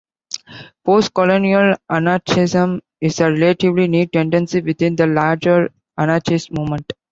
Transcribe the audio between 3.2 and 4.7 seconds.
relatively new tendency